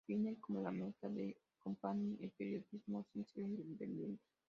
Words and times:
Define 0.07 0.37
como 0.41 0.63
la 0.63 0.71
meta 0.71 1.07
de 1.09 1.37
Compact 1.63 1.99
el 2.21 2.31
periodismo 2.31 3.05
sincero 3.13 3.45
e 3.45 3.49
independiente. 3.61 4.23